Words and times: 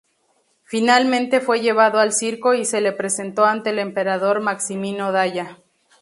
Finalmente 0.63 1.41
fue 1.41 1.61
llevado 1.61 1.99
al 1.99 2.11
circo 2.11 2.55
y 2.55 2.65
se 2.65 2.81
le 2.81 2.91
presentó 2.91 3.45
ante 3.45 3.69
el 3.69 3.77
emperador 3.77 4.41
Maximino 4.41 5.11
Daya. 5.11 5.59